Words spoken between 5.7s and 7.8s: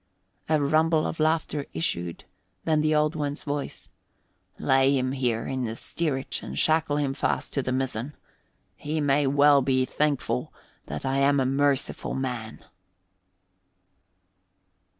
steerage and shackle him fast to the